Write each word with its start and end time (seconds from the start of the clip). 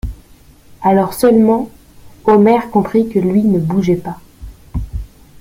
Alors 0.81 1.13
seulement 1.13 1.69
Omer 2.25 2.71
comprit 2.71 3.07
que 3.07 3.19
lui 3.19 3.43
ne 3.43 3.59
bougeait 3.59 3.95
pas. 3.97 4.19